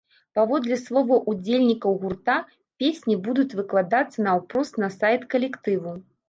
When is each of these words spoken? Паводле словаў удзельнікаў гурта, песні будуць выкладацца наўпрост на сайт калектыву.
Паводле 0.37 0.77
словаў 0.85 1.19
удзельнікаў 1.33 1.99
гурта, 2.03 2.37
песні 2.85 3.15
будуць 3.27 3.55
выкладацца 3.61 4.25
наўпрост 4.29 4.81
на 4.87 4.91
сайт 4.99 5.29
калектыву. 5.37 5.95